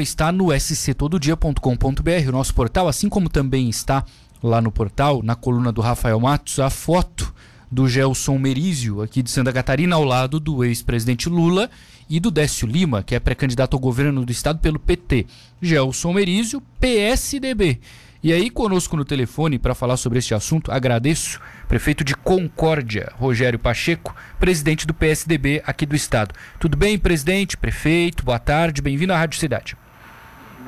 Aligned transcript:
está 0.00 0.30
no 0.30 0.56
sctododia.com.br, 0.56 2.28
o 2.28 2.30
nosso 2.30 2.54
portal, 2.54 2.86
assim 2.86 3.08
como 3.08 3.28
também 3.28 3.68
está 3.68 4.04
lá 4.40 4.60
no 4.60 4.70
portal, 4.70 5.24
na 5.24 5.34
coluna 5.34 5.72
do 5.72 5.80
Rafael 5.80 6.20
Matos, 6.20 6.60
a 6.60 6.70
foto 6.70 7.34
do 7.68 7.88
Gelson 7.88 8.38
Merizio, 8.38 9.02
aqui 9.02 9.24
de 9.24 9.30
Santa 9.32 9.52
Catarina, 9.52 9.96
ao 9.96 10.04
lado 10.04 10.38
do 10.38 10.64
ex-presidente 10.64 11.28
Lula 11.28 11.68
e 12.08 12.20
do 12.20 12.30
Décio 12.30 12.68
Lima, 12.68 13.02
que 13.02 13.16
é 13.16 13.18
pré-candidato 13.18 13.74
ao 13.74 13.80
governo 13.80 14.24
do 14.24 14.30
estado 14.30 14.60
pelo 14.60 14.78
PT. 14.78 15.26
Gelson 15.60 16.12
Merizio, 16.12 16.62
PSDB. 16.78 17.80
E 18.22 18.32
aí, 18.32 18.50
conosco 18.50 18.96
no 18.96 19.04
telefone 19.04 19.58
para 19.58 19.74
falar 19.74 19.96
sobre 19.96 20.20
este 20.20 20.32
assunto, 20.32 20.70
agradeço 20.70 21.40
prefeito 21.66 22.04
de 22.04 22.14
Concórdia, 22.14 23.12
Rogério 23.16 23.58
Pacheco, 23.58 24.14
presidente 24.38 24.86
do 24.86 24.94
PSDB 24.94 25.60
aqui 25.66 25.84
do 25.84 25.96
estado. 25.96 26.36
Tudo 26.60 26.76
bem, 26.76 26.96
presidente, 26.96 27.56
prefeito? 27.56 28.24
Boa 28.24 28.38
tarde, 28.38 28.80
bem-vindo 28.80 29.12
à 29.12 29.18
Rádio 29.18 29.40
Cidade. 29.40 29.76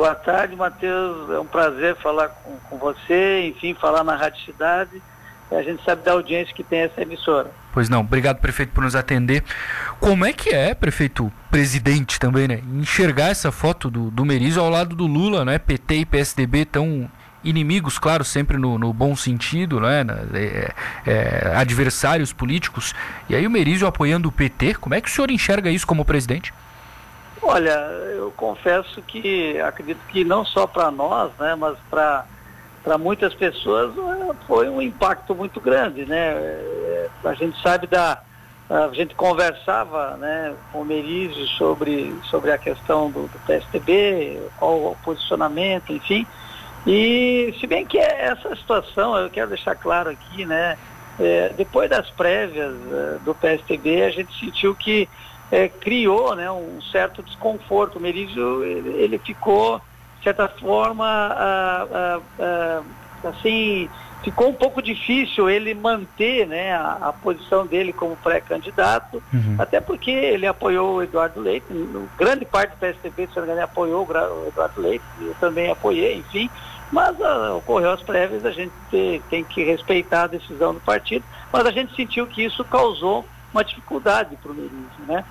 Boa 0.01 0.14
tarde, 0.14 0.57
Matheus. 0.57 1.29
É 1.29 1.38
um 1.38 1.45
prazer 1.45 1.95
falar 1.97 2.29
com, 2.29 2.56
com 2.70 2.79
você, 2.79 3.48
enfim, 3.48 3.75
falar 3.75 4.02
na 4.02 4.16
Rádio 4.16 4.42
Cidade. 4.47 5.02
A 5.51 5.62
gente 5.62 5.84
sabe 5.84 6.02
da 6.02 6.12
audiência 6.12 6.55
que 6.55 6.65
tem 6.65 6.80
essa 6.80 7.02
emissora. 7.02 7.51
Pois 7.70 7.91
não, 7.91 8.01
obrigado, 8.01 8.39
prefeito, 8.39 8.73
por 8.73 8.83
nos 8.83 8.97
atender. 8.97 9.45
Como 10.01 10.25
é 10.25 10.33
que 10.33 10.48
é, 10.48 10.73
prefeito, 10.73 11.30
presidente 11.51 12.19
também, 12.19 12.48
né? 12.48 12.62
Enxergar 12.73 13.28
essa 13.28 13.52
foto 13.52 13.91
do, 13.91 14.11
do 14.11 14.25
Merizo 14.25 14.59
ao 14.59 14.70
lado 14.70 14.97
do 14.97 15.06
Lula, 15.06 15.45
né? 15.45 15.59
PT 15.59 15.97
e 15.97 16.06
PSDB 16.06 16.64
tão 16.64 17.06
inimigos, 17.45 17.98
claro, 17.98 18.25
sempre 18.25 18.56
no, 18.56 18.78
no 18.78 18.95
bom 18.95 19.14
sentido, 19.14 19.80
né? 19.80 20.01
É, 20.33 20.73
é, 21.06 21.53
adversários 21.56 22.33
políticos. 22.33 22.95
E 23.28 23.34
aí 23.34 23.47
o 23.47 23.51
Merizio 23.51 23.87
apoiando 23.87 24.30
o 24.30 24.33
PT, 24.33 24.77
como 24.77 24.95
é 24.95 25.01
que 25.03 25.11
o 25.11 25.12
senhor 25.12 25.30
enxerga 25.30 25.69
isso 25.69 25.87
como 25.87 26.06
presidente? 26.06 26.55
Olha, 27.43 27.71
eu 28.15 28.33
confesso 28.37 29.01
que 29.03 29.59
acredito 29.61 30.01
que 30.09 30.25
não 30.25 30.45
só 30.45 30.67
para 30.67 30.91
nós, 30.91 31.33
né, 31.39 31.55
mas 31.55 31.77
para 31.89 32.27
para 32.83 32.97
muitas 32.97 33.34
pessoas 33.34 33.92
eh, 33.95 34.34
foi 34.47 34.67
um 34.70 34.81
impacto 34.81 35.34
muito 35.34 35.61
grande, 35.61 36.06
né? 36.06 36.33
Eh, 36.33 37.09
a 37.25 37.34
gente 37.34 37.61
sabe 37.61 37.87
da 37.87 38.23
a 38.70 38.89
gente 38.95 39.17
conversava, 39.17 40.17
né, 40.17 40.55
com 40.70 40.83
o 40.83 40.84
Merizio 40.84 41.45
sobre 41.59 42.14
sobre 42.31 42.53
a 42.53 42.59
questão 42.59 43.11
do, 43.11 43.27
do 43.27 43.39
PSTB, 43.47 44.41
qual 44.59 44.92
o 44.92 44.97
posicionamento, 45.03 45.92
enfim. 45.92 46.27
E 46.86 47.55
se 47.61 47.67
bem 47.67 47.84
que 47.84 47.98
essa 47.98 48.55
situação, 48.57 49.17
eu 49.17 49.29
quero 49.29 49.48
deixar 49.48 49.75
claro 49.75 50.11
aqui, 50.11 50.47
né? 50.47 50.79
É, 51.19 51.53
depois 51.55 51.91
das 51.91 52.09
prévias 52.11 52.73
é, 52.73 53.19
do 53.25 53.34
PSTB, 53.34 54.05
a 54.05 54.11
gente 54.11 54.33
sentiu 54.39 54.75
que 54.75 55.07
é, 55.51 55.69
criou 55.69 56.34
né, 56.34 56.51
um 56.51 56.81
certo 56.93 57.23
desconforto. 57.23 57.97
O 57.97 58.01
Merizio 58.01 58.65
ele, 58.65 59.19
ficou, 59.19 59.81
de 60.19 60.25
certa 60.25 60.48
forma, 60.48 61.07
ah, 61.07 62.20
ah, 62.39 62.83
assim, 63.25 63.89
ficou 64.23 64.48
um 64.48 64.55
pouco 64.55 64.83
difícil 64.83 65.48
ele 65.48 65.75
manter 65.75 66.47
né, 66.47 66.75
a, 66.75 66.98
a 67.09 67.12
posição 67.12 67.67
dele 67.67 67.92
como 67.92 68.17
pré-candidato, 68.17 69.23
uhum. 69.33 69.57
até 69.59 69.81
porque 69.81 70.11
ele 70.11 70.47
apoiou 70.47 70.97
o 70.97 71.03
Eduardo 71.03 71.41
Leite, 71.41 71.67
grande 72.19 72.45
parte 72.45 72.73
do 72.73 72.79
PSDB, 72.79 73.29
se 73.29 73.37
não 73.37 73.47
me 73.47 73.53
engano, 73.53 73.64
apoiou 73.64 74.07
o 74.07 74.48
Eduardo 74.48 74.81
Leite, 74.81 75.05
eu 75.20 75.35
também 75.41 75.70
apoiei, 75.70 76.19
enfim, 76.19 76.51
mas 76.92 77.17
uh, 77.19 77.57
ocorreu 77.57 77.92
as 77.92 78.03
prévias, 78.03 78.45
a 78.45 78.51
gente 78.51 78.73
tem 79.31 79.45
que 79.45 79.62
respeitar 79.62 80.25
a 80.25 80.29
decisão 80.29 80.75
do 80.75 80.81
partido, 80.81 81.25
mas 81.53 81.64
a 81.64 81.70
gente 81.70 81.95
sentiu 81.95 82.27
que 82.27 82.45
isso 82.45 82.64
causou 82.64 83.25
uma 83.53 83.65
dificuldade 83.65 84.37
para 84.37 84.53
o 84.53 84.55
Merizio, 84.55 85.05
né? 85.06 85.25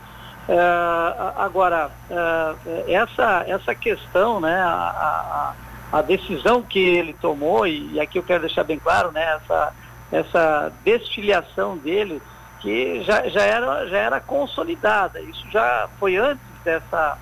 Uh, 0.48 1.34
agora, 1.38 1.92
uh, 2.10 2.90
essa, 2.90 3.44
essa 3.48 3.76
questão, 3.76 4.40
né, 4.40 4.60
a, 4.60 5.54
a, 5.92 6.00
a, 6.00 6.02
decisão 6.02 6.64
que 6.64 6.80
ele 6.80 7.14
tomou, 7.14 7.68
e, 7.68 7.94
e, 7.94 8.00
aqui 8.00 8.18
eu 8.18 8.24
quero 8.24 8.42
deixar 8.42 8.64
bem 8.64 8.80
claro, 8.80 9.12
né, 9.12 9.36
essa, 9.36 9.74
essa 10.12 10.74
desfiliação 10.84 11.78
dele, 11.78 12.20
que 12.62 13.04
já, 13.04 13.30
já, 13.30 13.42
era, 13.42 13.88
já 13.88 13.98
era 13.98 14.20
consolidada, 14.20 15.22
isso 15.22 15.46
já 15.52 15.88
foi 16.00 16.18
antes 16.18 16.44
dessa, 16.64 17.18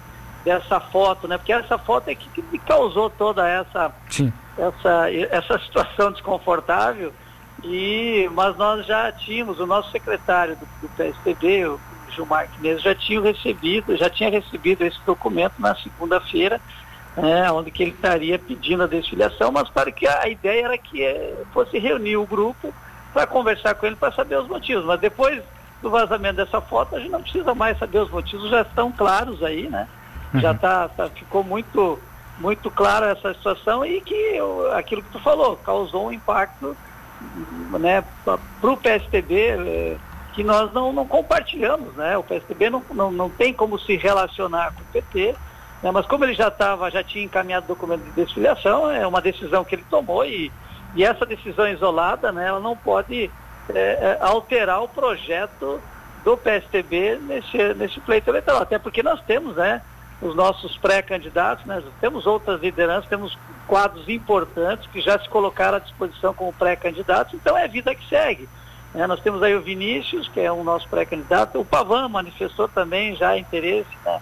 dessa 0.45 0.79
foto, 0.79 1.27
né? 1.27 1.38
Porque 1.38 1.51
essa 1.51 1.77
foto 1.77 2.07
é 2.09 2.16
que, 2.16 2.29
que 2.29 2.57
causou 2.59 3.09
toda 3.09 3.47
essa, 3.47 3.91
essa, 4.57 5.11
essa 5.11 5.59
situação 5.59 6.11
desconfortável. 6.13 7.13
E, 7.63 8.29
mas 8.34 8.56
nós 8.56 8.85
já 8.85 9.12
tínhamos, 9.12 9.59
o 9.59 9.66
nosso 9.66 9.91
secretário 9.91 10.56
do, 10.56 10.66
do 10.81 10.90
PSTB, 10.95 11.66
o 11.66 11.79
Gilmar 12.12 12.47
Quinez, 12.50 12.81
já 12.81 12.94
tinha 12.94 13.22
recebido, 13.22 13.95
já 13.97 14.09
tinha 14.09 14.29
recebido 14.29 14.84
esse 14.84 15.00
documento 15.06 15.56
na 15.59 15.75
segunda-feira, 15.75 16.62
né, 17.16 17.51
onde 17.51 17.72
que 17.72 17.81
ele 17.81 17.91
estaria 17.91 18.38
pedindo 18.38 18.84
a 18.84 18.88
desfiliação, 18.88 19.51
mas 19.51 19.69
para 19.69 19.91
que 19.91 20.07
a 20.07 20.28
ideia 20.28 20.66
era 20.66 20.78
que 20.78 21.03
é, 21.03 21.35
fosse 21.51 21.79
reunir 21.79 22.18
o 22.18 22.28
grupo 22.28 22.73
para 23.12 23.25
conversar 23.25 23.74
com 23.74 23.88
ele 23.88 23.95
para 23.95 24.12
saber 24.12 24.38
os 24.38 24.47
motivos. 24.47 24.85
Mas 24.85 25.00
depois 25.00 25.41
do 25.81 25.89
vazamento 25.89 26.38
dessa 26.38 26.62
foto, 26.62 26.95
a 26.95 27.00
gente 27.00 27.12
não 27.12 27.22
precisa 27.22 27.56
mais 27.56 27.78
saber 27.79 28.00
os 28.00 28.12
motivos, 28.12 28.50
já 28.50 28.62
estão 28.62 28.91
claros 28.91 29.44
aí, 29.44 29.68
né? 29.68 29.88
Uhum. 30.34 30.41
Já 30.41 30.53
tá, 30.53 30.88
tá, 30.89 31.09
ficou 31.09 31.44
muito, 31.44 32.00
muito 32.38 32.69
claro 32.69 33.06
essa 33.06 33.34
situação 33.34 33.84
e 33.84 34.00
que 34.01 34.13
eu, 34.13 34.72
aquilo 34.75 35.01
que 35.01 35.12
tu 35.12 35.19
falou, 35.19 35.57
causou 35.57 36.07
um 36.07 36.12
impacto 36.12 36.78
né, 37.79 38.03
para 38.23 38.72
o 38.72 38.78
PSTB 38.78 39.35
eh, 39.35 39.97
que 40.33 40.44
nós 40.44 40.72
não, 40.72 40.94
não 40.94 41.07
compartilhamos, 41.07 41.95
né? 41.95 42.16
O 42.17 42.23
PSTB 42.23 42.69
não, 42.69 42.83
não, 42.91 43.11
não 43.11 43.29
tem 43.29 43.51
como 43.51 43.79
se 43.79 43.95
relacionar 43.95 44.73
com 44.73 44.81
o 44.81 44.85
PT, 44.94 45.35
né? 45.81 45.91
mas 45.91 46.06
como 46.06 46.25
ele 46.25 46.33
já 46.33 46.50
estava, 46.50 46.91
já 46.91 47.03
tinha 47.03 47.25
encaminhado 47.25 47.66
o 47.66 47.69
documento 47.69 48.03
de 48.03 48.11
desfiliação, 48.11 48.89
é 48.89 49.06
uma 49.07 49.22
decisão 49.22 49.63
que 49.63 49.75
ele 49.75 49.85
tomou 49.89 50.23
e, 50.25 50.51
e 50.95 51.03
essa 51.03 51.25
decisão 51.25 51.67
isolada, 51.67 52.31
né, 52.31 52.47
ela 52.47 52.59
não 52.59 52.75
pode 52.75 53.31
é, 53.73 54.17
alterar 54.22 54.83
o 54.83 54.88
projeto 54.88 55.81
do 56.23 56.38
PSTB 56.38 57.19
nesse, 57.22 57.73
nesse 57.73 58.00
pleito 58.01 58.29
eleitoral, 58.29 58.61
até 58.61 58.77
porque 58.77 59.01
nós 59.01 59.22
temos, 59.22 59.56
né? 59.56 59.81
os 60.22 60.35
nossos 60.35 60.75
pré-candidatos, 60.77 61.63
né? 61.66 61.81
temos 62.01 62.25
outras 62.25 62.59
lideranças, 62.61 63.07
temos 63.07 63.38
quadros 63.67 64.07
importantes 64.07 64.88
que 64.88 65.01
já 65.01 65.19
se 65.19 65.28
colocaram 65.29 65.78
à 65.78 65.79
disposição 65.79 66.33
como 66.33 66.53
pré-candidatos, 66.53 67.33
então 67.33 67.57
é 67.57 67.66
a 67.66 67.67
vida 67.67 67.94
que 67.94 68.07
segue. 68.07 68.47
Né? 68.94 69.05
Nós 69.05 69.19
temos 69.19 69.44
aí 69.44 69.53
o 69.55 69.61
Vinícius, 69.61 70.28
que 70.29 70.39
é 70.39 70.51
um 70.51 70.63
nosso 70.63 70.88
pré-candidato, 70.88 71.59
o 71.59 71.66
Pavan 71.66 72.07
manifestou 72.07 72.67
também 72.67 73.16
já 73.16 73.38
interesse, 73.38 73.89
né? 74.06 74.22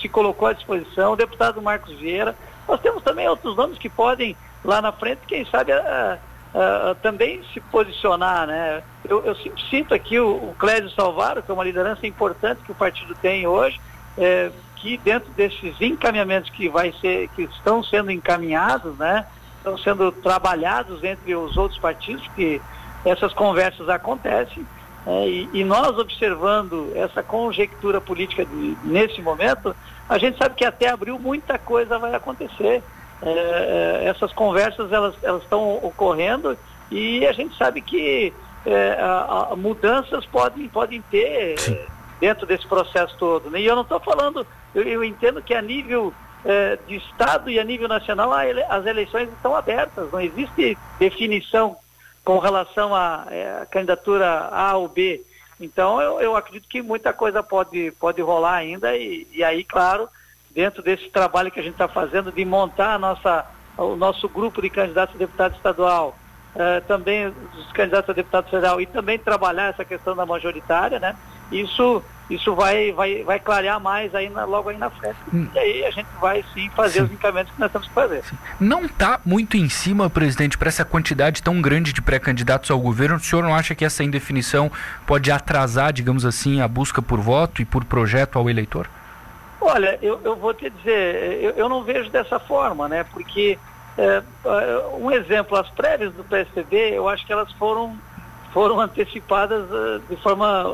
se 0.00 0.08
colocou 0.08 0.46
à 0.46 0.52
disposição, 0.52 1.14
o 1.14 1.16
deputado 1.16 1.60
Marcos 1.60 1.94
Vieira. 1.98 2.36
Nós 2.68 2.80
temos 2.80 3.02
também 3.02 3.28
outros 3.28 3.56
nomes 3.56 3.78
que 3.78 3.88
podem, 3.88 4.36
lá 4.64 4.80
na 4.80 4.92
frente, 4.92 5.22
quem 5.26 5.44
sabe, 5.46 5.72
uh, 5.72 6.18
uh, 6.54 6.94
também 7.02 7.42
se 7.52 7.60
posicionar. 7.60 8.46
Né? 8.46 8.82
Eu, 9.08 9.24
eu 9.24 9.34
sinto 9.70 9.94
aqui 9.94 10.20
o, 10.20 10.28
o 10.28 10.54
Clésio 10.58 10.90
Salvaro, 10.90 11.42
que 11.42 11.50
é 11.50 11.54
uma 11.54 11.64
liderança 11.64 12.06
importante 12.06 12.62
que 12.62 12.70
o 12.70 12.76
partido 12.76 13.14
tem 13.16 13.46
hoje, 13.46 13.80
é, 14.18 14.50
que 14.76 14.96
dentro 14.98 15.30
desses 15.32 15.80
encaminhamentos 15.80 16.50
que 16.50 16.68
vai 16.68 16.92
ser, 17.00 17.28
que 17.30 17.42
estão 17.42 17.82
sendo 17.82 18.10
encaminhados, 18.10 18.96
né, 18.96 19.26
estão 19.58 19.76
sendo 19.78 20.12
trabalhados 20.12 21.02
entre 21.02 21.34
os 21.34 21.56
outros 21.56 21.78
partidos, 21.80 22.26
que 22.36 22.60
essas 23.04 23.32
conversas 23.32 23.88
acontecem, 23.88 24.66
é, 25.06 25.28
e, 25.28 25.48
e, 25.52 25.64
nós 25.64 25.96
observando 25.96 26.90
essa 26.96 27.22
conjectura 27.22 28.00
política 28.00 28.44
de, 28.44 28.76
nesse 28.82 29.22
momento, 29.22 29.74
a 30.08 30.18
gente 30.18 30.36
sabe 30.36 30.56
que 30.56 30.64
até 30.64 30.88
abril 30.88 31.16
muita 31.16 31.56
coisa 31.58 31.96
vai 31.96 32.12
acontecer. 32.12 32.82
É, 33.22 33.28
é, 33.28 34.08
essas 34.08 34.32
conversas 34.32 34.92
elas 34.92 35.42
estão 35.42 35.76
ocorrendo 35.76 36.58
e 36.90 37.24
a 37.24 37.32
gente 37.32 37.56
sabe 37.56 37.80
que 37.80 38.32
é, 38.66 38.98
a, 39.00 39.48
a 39.52 39.56
mudanças 39.56 40.26
podem, 40.26 40.68
podem 40.68 41.00
ter 41.02 41.54
dentro 42.20 42.44
desse 42.44 42.66
processo 42.66 43.16
todo. 43.16 43.48
Né? 43.48 43.60
E 43.60 43.66
eu 43.66 43.76
não 43.76 43.82
estou 43.82 44.00
falando, 44.00 44.44
eu, 44.76 44.82
eu, 44.82 45.04
entendo 45.04 45.42
que 45.42 45.54
a 45.54 45.62
nível 45.62 46.12
eh, 46.44 46.78
de 46.86 46.96
Estado 46.96 47.48
e 47.48 47.58
a 47.58 47.64
nível 47.64 47.88
nacional 47.88 48.38
ele, 48.42 48.62
as 48.64 48.84
eleições 48.84 49.28
estão 49.30 49.56
abertas, 49.56 50.12
não 50.12 50.20
existe 50.20 50.76
definição 50.98 51.76
com 52.22 52.38
relação 52.38 52.94
à 52.94 53.26
eh, 53.30 53.66
candidatura 53.70 54.48
A 54.52 54.76
ou 54.76 54.86
B. 54.86 55.22
Então 55.58 56.00
eu, 56.02 56.20
eu, 56.20 56.36
acredito 56.36 56.68
que 56.68 56.82
muita 56.82 57.12
coisa 57.12 57.42
pode, 57.42 57.90
pode 57.92 58.20
rolar 58.20 58.56
ainda 58.56 58.94
e, 58.94 59.26
e 59.32 59.42
aí, 59.42 59.64
claro, 59.64 60.08
dentro 60.50 60.82
desse 60.82 61.08
trabalho 61.08 61.50
que 61.50 61.58
a 61.58 61.62
gente 61.62 61.72
está 61.72 61.88
fazendo 61.88 62.30
de 62.30 62.44
montar 62.44 62.94
a 62.94 62.98
nossa, 62.98 63.46
o 63.78 63.96
nosso 63.96 64.28
grupo 64.28 64.60
de 64.60 64.68
candidatos 64.68 65.14
a 65.14 65.18
deputado 65.18 65.56
estadual, 65.56 66.14
eh, 66.54 66.80
também 66.80 67.28
os 67.28 67.72
candidatos 67.72 68.10
a 68.10 68.12
deputado 68.12 68.50
federal 68.50 68.78
e 68.78 68.84
também 68.84 69.18
trabalhar 69.18 69.70
essa 69.70 69.86
questão 69.86 70.14
da 70.14 70.26
majoritária, 70.26 70.98
né? 70.98 71.16
isso 71.50 72.02
isso 72.28 72.54
vai, 72.54 72.92
vai, 72.92 73.22
vai 73.22 73.38
clarear 73.38 73.80
mais 73.80 74.14
aí 74.14 74.28
na, 74.28 74.44
logo 74.44 74.68
aí 74.68 74.76
na 74.76 74.90
frente. 74.90 75.16
Hum. 75.32 75.46
E 75.54 75.58
aí 75.58 75.84
a 75.84 75.90
gente 75.90 76.08
vai 76.20 76.44
sim 76.52 76.68
fazer 76.70 77.00
sim. 77.00 77.04
os 77.04 77.12
encaminhamentos 77.12 77.54
que 77.54 77.60
nós 77.60 77.70
temos 77.70 77.86
que 77.86 77.94
fazer. 77.94 78.24
Sim. 78.24 78.36
Não 78.58 78.84
está 78.84 79.20
muito 79.24 79.56
em 79.56 79.68
cima, 79.68 80.10
presidente, 80.10 80.58
para 80.58 80.68
essa 80.68 80.84
quantidade 80.84 81.42
tão 81.42 81.60
grande 81.60 81.92
de 81.92 82.02
pré-candidatos 82.02 82.70
ao 82.70 82.80
governo? 82.80 83.16
O 83.16 83.20
senhor 83.20 83.42
não 83.42 83.54
acha 83.54 83.74
que 83.74 83.84
essa 83.84 84.02
indefinição 84.02 84.70
pode 85.06 85.30
atrasar, 85.30 85.92
digamos 85.92 86.24
assim, 86.24 86.60
a 86.60 86.66
busca 86.66 87.00
por 87.00 87.20
voto 87.20 87.62
e 87.62 87.64
por 87.64 87.84
projeto 87.84 88.38
ao 88.38 88.50
eleitor? 88.50 88.88
Olha, 89.60 89.98
eu, 90.02 90.20
eu 90.24 90.36
vou 90.36 90.52
te 90.52 90.68
dizer, 90.68 91.42
eu, 91.42 91.50
eu 91.52 91.68
não 91.68 91.82
vejo 91.82 92.10
dessa 92.10 92.38
forma, 92.38 92.88
né? 92.88 93.04
Porque 93.04 93.58
é, 93.98 94.22
um 94.98 95.10
exemplo, 95.10 95.56
as 95.56 95.68
prévias 95.70 96.12
do 96.12 96.22
PSDB, 96.24 96.92
eu 96.94 97.08
acho 97.08 97.24
que 97.24 97.32
elas 97.32 97.50
foram, 97.52 97.96
foram 98.52 98.78
antecipadas 98.82 99.64
uh, 99.70 100.00
de 100.08 100.16
forma 100.16 100.64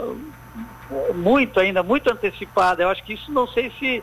muito 1.14 1.58
ainda, 1.60 1.82
muito 1.82 2.10
antecipada. 2.10 2.82
Eu 2.82 2.88
acho 2.88 3.02
que 3.02 3.14
isso 3.14 3.30
não 3.32 3.46
sei 3.46 3.70
se, 3.78 4.02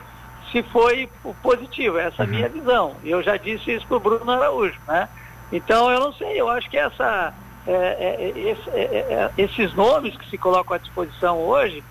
se 0.51 0.63
foi 0.63 1.09
positivo, 1.41 1.97
essa 1.97 2.23
é 2.23 2.25
a 2.25 2.27
minha 2.27 2.47
uhum. 2.47 2.53
visão. 2.53 2.95
Eu 3.03 3.21
já 3.23 3.37
disse 3.37 3.71
isso 3.71 3.87
para 3.87 3.97
o 3.97 3.99
Bruno 3.99 4.31
Araújo, 4.31 4.79
né? 4.87 5.07
Então 5.51 5.89
eu 5.89 5.99
não 5.99 6.13
sei, 6.13 6.39
eu 6.39 6.47
acho 6.47 6.69
que 6.69 6.77
essa, 6.77 7.33
é, 7.65 7.71
é, 7.73 8.55
é, 8.73 8.81
é, 8.81 9.31
esses 9.37 9.73
nomes 9.73 10.15
que 10.15 10.29
se 10.29 10.37
colocam 10.37 10.75
à 10.75 10.77
disposição 10.77 11.39
hoje 11.39 11.83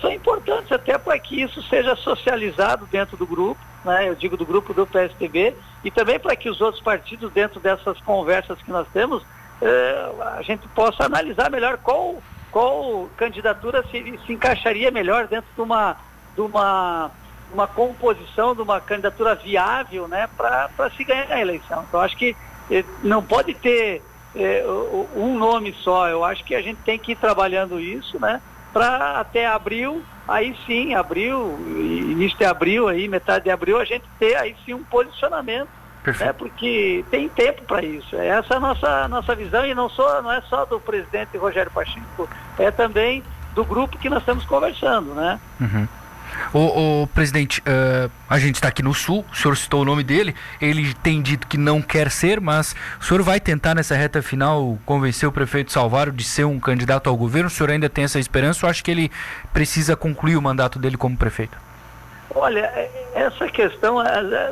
são 0.00 0.10
importantes 0.10 0.72
até 0.72 0.96
para 0.96 1.18
que 1.18 1.42
isso 1.42 1.62
seja 1.64 1.94
socializado 1.96 2.86
dentro 2.86 3.14
do 3.14 3.26
grupo 3.26 3.60
né, 3.86 4.08
eu 4.08 4.14
digo 4.16 4.36
do 4.36 4.44
grupo 4.44 4.74
do 4.74 4.86
PSDB, 4.86 5.54
e 5.84 5.90
também 5.90 6.18
para 6.18 6.34
que 6.34 6.50
os 6.50 6.60
outros 6.60 6.82
partidos, 6.82 7.32
dentro 7.32 7.60
dessas 7.60 7.98
conversas 8.00 8.60
que 8.60 8.70
nós 8.70 8.86
temos, 8.92 9.22
eh, 9.62 10.12
a 10.36 10.42
gente 10.42 10.66
possa 10.68 11.04
analisar 11.04 11.50
melhor 11.50 11.78
qual, 11.78 12.20
qual 12.56 13.10
candidatura 13.18 13.84
se, 13.90 14.18
se 14.24 14.32
encaixaria 14.32 14.90
melhor 14.90 15.26
dentro 15.26 15.50
de 15.54 15.60
uma, 15.60 15.94
de 16.34 16.40
uma, 16.40 17.10
uma 17.52 17.66
composição, 17.66 18.54
de 18.54 18.62
uma 18.62 18.80
candidatura 18.80 19.34
viável 19.34 20.08
né, 20.08 20.26
para 20.34 20.90
se 20.96 21.04
ganhar 21.04 21.30
a 21.30 21.38
eleição. 21.38 21.84
Então, 21.86 22.00
acho 22.00 22.16
que 22.16 22.34
eh, 22.70 22.82
não 23.02 23.22
pode 23.22 23.52
ter 23.52 24.02
eh, 24.34 24.64
um 25.14 25.36
nome 25.36 25.74
só, 25.82 26.08
eu 26.08 26.24
acho 26.24 26.42
que 26.44 26.54
a 26.54 26.62
gente 26.62 26.78
tem 26.80 26.98
que 26.98 27.12
ir 27.12 27.16
trabalhando 27.16 27.78
isso, 27.78 28.18
né? 28.18 28.40
para 28.72 29.20
até 29.20 29.46
abril, 29.46 30.02
aí 30.26 30.56
sim, 30.66 30.94
abril, 30.94 31.58
início 31.68 32.38
de 32.38 32.44
abril, 32.46 32.88
aí, 32.88 33.06
metade 33.06 33.44
de 33.44 33.50
abril, 33.50 33.78
a 33.78 33.84
gente 33.84 34.04
ter 34.18 34.34
aí 34.34 34.56
sim 34.64 34.72
um 34.72 34.82
posicionamento. 34.82 35.68
Né, 36.06 36.32
porque 36.32 37.04
tem 37.10 37.28
tempo 37.28 37.62
para 37.62 37.84
isso. 37.84 38.16
Essa 38.16 38.54
é 38.54 38.56
a 38.56 38.60
nossa, 38.60 39.08
nossa 39.08 39.34
visão 39.34 39.66
e 39.66 39.74
não, 39.74 39.88
só, 39.88 40.22
não 40.22 40.32
é 40.32 40.40
só 40.42 40.64
do 40.64 40.80
presidente 40.80 41.36
Rogério 41.36 41.70
Pacheco, 41.70 42.28
é 42.58 42.70
também 42.70 43.22
do 43.54 43.64
grupo 43.64 43.98
que 43.98 44.08
nós 44.08 44.20
estamos 44.20 44.44
conversando, 44.44 45.14
né? 45.14 45.40
Uhum. 45.60 45.88
O, 46.52 47.02
o 47.02 47.06
presidente, 47.08 47.60
uh, 47.60 48.10
a 48.28 48.38
gente 48.38 48.56
está 48.56 48.68
aqui 48.68 48.82
no 48.82 48.92
Sul, 48.92 49.24
o 49.32 49.36
senhor 49.36 49.56
citou 49.56 49.82
o 49.82 49.84
nome 49.84 50.04
dele, 50.04 50.34
ele 50.60 50.92
tem 50.94 51.22
dito 51.22 51.46
que 51.46 51.56
não 51.56 51.80
quer 51.80 52.10
ser, 52.10 52.40
mas 52.40 52.74
o 53.00 53.04
senhor 53.04 53.22
vai 53.22 53.40
tentar 53.40 53.74
nessa 53.74 53.94
reta 53.94 54.22
final 54.22 54.78
convencer 54.84 55.28
o 55.28 55.32
prefeito 55.32 55.72
Salvaro 55.72 56.12
de 56.12 56.24
ser 56.24 56.44
um 56.44 56.60
candidato 56.60 57.08
ao 57.08 57.16
governo? 57.16 57.48
O 57.48 57.50
senhor 57.50 57.70
ainda 57.70 57.88
tem 57.88 58.04
essa 58.04 58.18
esperança 58.18 58.66
ou 58.66 58.70
acha 58.70 58.82
que 58.82 58.90
ele 58.90 59.10
precisa 59.52 59.96
concluir 59.96 60.36
o 60.36 60.42
mandato 60.42 60.78
dele 60.78 60.96
como 60.96 61.16
prefeito? 61.16 61.56
Olha, 62.34 62.60
é, 62.60 62.90
essa 63.14 63.48
questão 63.48 63.98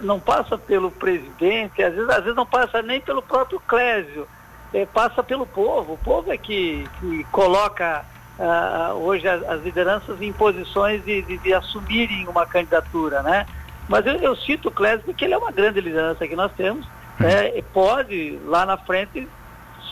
não 0.02 0.20
passa 0.20 0.56
pelo 0.56 0.90
presidente, 0.90 1.82
às 1.82 1.94
vezes, 1.94 2.08
às 2.08 2.22
vezes 2.22 2.36
não 2.36 2.46
passa 2.46 2.80
nem 2.82 3.00
pelo 3.00 3.20
próprio 3.20 3.60
Clésio, 3.60 4.26
é, 4.72 4.86
passa 4.86 5.22
pelo 5.22 5.46
povo. 5.46 5.94
O 5.94 5.98
povo 5.98 6.32
é 6.32 6.38
que, 6.38 6.88
que 7.00 7.24
coloca 7.24 8.04
uh, 8.38 8.94
hoje 8.94 9.28
as, 9.28 9.42
as, 9.48 9.62
lideranças 9.62 10.20
em 10.20 10.32
posições 10.32 11.04
de, 11.04 11.22
de, 11.22 11.38
de, 11.38 11.54
assumirem 11.54 12.26
uma 12.28 12.46
candidatura, 12.46 13.22
né? 13.22 13.46
Mas 13.88 14.06
eu, 14.06 14.14
eu 14.14 14.36
cito 14.36 14.68
o 14.68 14.72
Clésio 14.72 15.04
porque 15.04 15.24
ele 15.24 15.34
é 15.34 15.38
uma 15.38 15.52
grande 15.52 15.80
liderança 15.80 16.26
que 16.26 16.34
nós 16.34 16.52
temos, 16.52 16.86
uhum. 16.86 17.26
né? 17.26 17.56
E 17.56 17.62
pode 17.62 18.38
lá 18.44 18.64
na 18.64 18.76
frente 18.76 19.28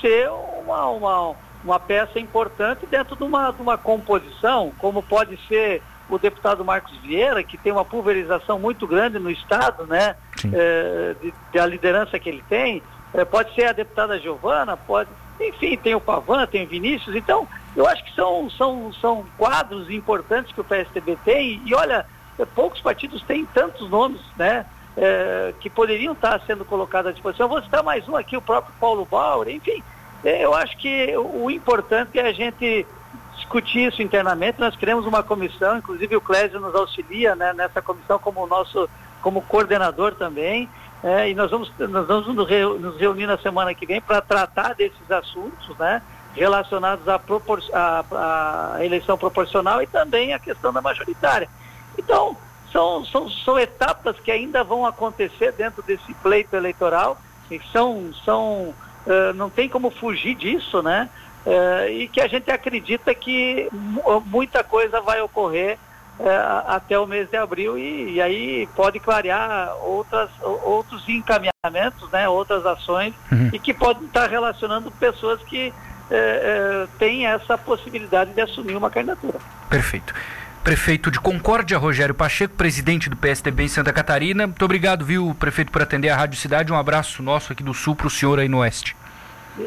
ser 0.01 0.29
uma, 0.31 0.87
uma, 0.87 1.35
uma 1.65 1.79
peça 1.81 2.19
importante 2.19 2.87
dentro 2.87 3.15
de 3.15 3.23
uma, 3.23 3.53
de 3.53 3.63
uma 3.63 3.79
composição, 3.79 4.73
como 4.79 5.03
pode 5.03 5.39
ser 5.47 5.83
o 6.09 6.19
deputado 6.19 6.65
Marcos 6.65 6.97
Vieira, 6.99 7.43
que 7.43 7.57
tem 7.57 7.73
uma 7.73 7.85
pulverização 7.85 8.59
muito 8.59 8.87
grande 8.87 9.19
no 9.19 9.31
Estado, 9.31 9.87
né? 9.87 10.17
É, 10.53 11.15
de, 11.21 11.35
de, 11.53 11.59
a 11.59 11.67
liderança 11.67 12.19
que 12.19 12.29
ele 12.29 12.45
tem. 12.49 12.83
É, 13.15 13.25
pode 13.25 13.55
ser 13.55 13.67
a 13.67 13.73
deputada 13.73 14.19
Giovana, 14.19 14.77
pode, 14.77 15.11
enfim, 15.41 15.77
tem 15.77 15.95
o 15.95 16.01
Pavan, 16.01 16.47
tem 16.47 16.65
o 16.65 16.69
Vinícius, 16.69 17.15
então 17.15 17.47
eu 17.77 17.87
acho 17.87 18.03
que 18.05 18.15
são, 18.15 18.49
são, 18.51 18.93
são 18.95 19.25
quadros 19.37 19.91
importantes 19.91 20.53
que 20.53 20.61
o 20.61 20.65
PSDB 20.65 21.19
tem, 21.25 21.61
e 21.65 21.75
olha, 21.75 22.07
poucos 22.55 22.81
partidos 22.81 23.23
têm 23.23 23.45
tantos 23.47 23.89
nomes, 23.91 24.21
né? 24.37 24.67
É, 24.95 25.55
que 25.59 25.71
poderiam 25.71 26.13
estar 26.13 26.39
sendo 26.43 26.67
colocados 26.67 27.09
à 27.09 27.13
disposição. 27.13 27.47
Eu 27.47 27.51
vou 27.51 27.63
citar 27.63 27.83
mais 27.83 28.07
um 28.07 28.15
aqui, 28.15 28.37
o 28.37 28.43
próprio 28.43 28.75
Paulo 28.79 29.07
Bauer, 29.11 29.49
enfim, 29.49 29.83
é, 30.25 30.45
eu 30.45 30.55
acho 30.55 30.77
que 30.77 31.17
o 31.17 31.51
importante 31.51 32.19
é 32.19 32.29
a 32.29 32.33
gente 32.33 32.87
discutir 33.53 33.89
isso 33.89 34.03
internamente. 34.03 34.59
Nós 34.59 34.75
criamos 34.75 35.07
uma 35.07 35.23
comissão, 35.23 35.77
inclusive 35.77 36.17
o 36.17 36.21
Clésio 36.21 36.59
nos 36.59 36.75
auxilia 36.75 37.37
né, 37.37 37.53
nessa 37.53 37.83
comissão 37.83 38.19
como 38.19 38.47
nosso 38.47 38.89
como 39.21 39.43
coordenador 39.43 40.15
também. 40.15 40.69
É, 41.05 41.29
e 41.29 41.35
nós 41.35 41.51
vamos, 41.51 41.71
nós 41.79 42.07
vamos 42.07 42.27
nos 42.29 42.97
reunir 42.99 43.27
na 43.27 43.37
semana 43.37 43.75
que 43.75 43.85
vem 43.85 44.01
para 44.01 44.21
tratar 44.21 44.75
desses 44.75 45.11
assuntos, 45.11 45.77
né? 45.77 46.01
relacionados 46.35 47.07
à, 47.09 47.19
propor 47.19 47.63
à, 47.75 48.05
à, 48.77 48.85
eleição 48.85 49.19
proporcional 49.19 49.83
e 49.83 49.87
também 49.87 50.33
à 50.33 50.39
questão 50.39 50.73
da 50.73 50.81
majoritária. 50.81 51.49
Então, 51.99 52.37
são, 52.73 53.05
são, 53.05 53.29
são 53.29 53.59
etapas 53.59 54.19
que 54.19 54.31
ainda 54.31 54.65
vão 54.65 54.87
acontecer 54.87 55.53
dentro 55.53 55.83
desse 55.83 56.15
pleito 56.15 56.57
eleitoral 56.57 57.19
e 57.51 57.61
são, 57.71 58.11
são 58.25 58.73
uh, 59.07 59.35
não 59.35 59.51
tem 59.51 59.69
como 59.69 59.91
fugir 59.91 60.35
disso, 60.37 60.83
né? 60.83 61.11
Uh, 61.45 61.89
e 61.91 62.09
que 62.09 62.21
a 62.21 62.29
gente 62.29 62.51
acredita 62.51 63.13
que 63.13 63.69
muita 64.27 64.63
coisa 64.63 65.01
vai 65.01 65.21
ocorrer 65.21 65.77
uh, 66.21 66.69
até 66.69 66.97
o 66.97 67.05
mês 67.05 67.29
de 67.29 67.37
abril 67.37 67.77
e, 67.77 68.15
e, 68.15 68.23
aí 68.23 68.69
pode 68.77 69.01
clarear 69.01 69.75
outras, 69.83 70.31
outros 70.41 71.09
encaminhamentos, 71.09 72.09
né? 72.13 72.29
outras 72.29 72.65
ações 72.65 73.13
uhum. 73.31 73.51
e 73.53 73.59
que 73.59 73.75
podem 73.75 74.05
estar 74.05 74.31
relacionando 74.31 74.89
pessoas 74.93 75.43
que 75.43 75.75
é, 76.13 76.87
tem 76.99 77.27
essa 77.27 77.57
possibilidade 77.57 78.33
de 78.33 78.41
assumir 78.41 78.77
uma 78.77 78.91
candidatura. 78.91 79.39
Perfeito. 79.69 80.15
Prefeito 80.63 81.11
de 81.11 81.19
Concórdia, 81.19 81.77
Rogério 81.77 82.15
Pacheco, 82.15 82.55
presidente 82.55 83.11
do 83.11 83.17
PSDB 83.17 83.65
em 83.65 83.69
Santa 83.69 83.93
Catarina. 83.93 84.47
Muito 84.47 84.65
obrigado, 84.65 85.05
viu, 85.05 85.35
prefeito, 85.41 85.73
por 85.73 85.83
atender 85.83 86.09
a 86.11 86.17
Rádio 86.17 86.39
Cidade. 86.39 86.73
Um 86.73 86.77
abraço 86.77 87.23
nosso 87.23 87.53
aqui 87.53 87.65
do 87.65 87.75
Sul 87.75 87.97
para 87.97 88.07
o 88.07 88.11
senhor 88.11 88.39
aí 88.39 88.49
no 88.49 88.59
Oeste. 88.59 88.95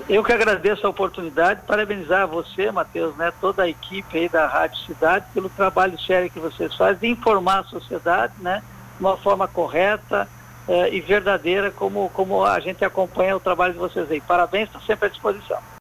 Eu 0.10 0.24
que 0.24 0.34
agradeço 0.34 0.86
a 0.86 0.90
oportunidade, 0.90 1.62
parabenizar 1.68 2.28
você, 2.28 2.72
Matheus, 2.72 3.16
né, 3.18 3.32
toda 3.40 3.64
a 3.64 3.70
equipe 3.70 4.18
aí 4.18 4.28
da 4.28 4.48
Rádio 4.48 4.80
Cidade 4.80 5.26
pelo 5.34 5.48
trabalho 5.48 6.00
sério 6.00 6.30
que 6.30 6.40
vocês 6.40 6.76
fazem 6.76 7.00
de 7.00 7.08
informar 7.20 7.60
a 7.60 7.64
sociedade, 7.66 8.34
né, 8.40 8.64
de 8.98 9.04
uma 9.04 9.16
forma 9.16 9.48
correta 9.48 10.28
eh, 10.68 10.96
e 10.96 11.02
verdadeira, 11.02 11.70
como, 11.70 12.10
como 12.10 12.44
a 12.44 12.60
gente 12.60 12.84
acompanha 12.84 13.38
o 13.38 13.40
trabalho 13.40 13.74
de 13.74 13.80
vocês 13.80 14.10
aí. 14.10 14.20
Parabéns, 14.22 14.68
estou 14.68 14.82
sempre 14.82 15.06
à 15.06 15.10
disposição. 15.10 15.60